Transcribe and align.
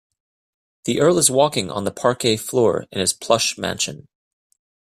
The 0.85 0.99
earl 0.99 1.19
is 1.19 1.29
walking 1.29 1.69
on 1.69 1.83
the 1.83 1.91
parquet 1.91 2.35
floor 2.35 2.87
in 2.91 2.99
his 2.99 3.13
plush 3.13 3.55
mansion. 3.55 4.07